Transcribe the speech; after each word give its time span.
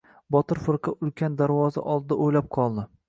Botir 0.35 0.61
firqa 0.67 0.93
ulkan 1.07 1.35
darvoza 1.43 1.85
oldida 1.95 2.19
o‘ylab 2.29 2.49
qoldi. 2.59 2.87